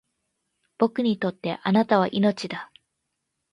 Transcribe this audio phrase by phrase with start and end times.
[0.79, 2.71] 僕にとって貴方は命だ